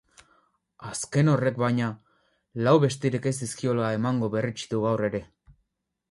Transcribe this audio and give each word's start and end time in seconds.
Azken 0.91 1.27
horrek 1.33 1.59
baina, 1.63 1.89
lau 2.67 2.73
besterik 2.85 3.27
ez 3.33 3.33
dizkiola 3.41 3.91
emango 3.97 4.31
berretsi 4.37 4.71
du 4.73 4.81
gaur 4.87 5.05
ere. 5.11 5.21